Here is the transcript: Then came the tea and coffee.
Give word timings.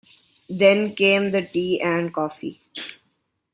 Then 0.49 0.95
came 0.95 1.29
the 1.29 1.43
tea 1.43 1.79
and 1.79 2.11
coffee. 2.11 2.59